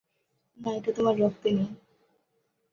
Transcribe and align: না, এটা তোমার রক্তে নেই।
না, 0.59 0.69
এটা 0.77 0.91
তোমার 0.97 1.15
রক্তে 1.19 1.49
নেই। 1.51 1.69